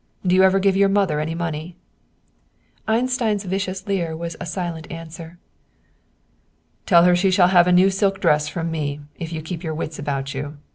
[0.25, 1.75] Do you ever give your mother any money?"
[2.87, 5.37] Einstein's vicious leer was a silent answer.
[6.87, 9.75] "Tell her she shall have a new silk dress from me, if you keep your
[9.75, 10.57] wits about you.